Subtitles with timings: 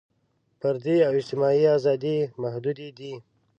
[0.59, 3.13] فردي او اجتماعي ازادۍ محدودې دي.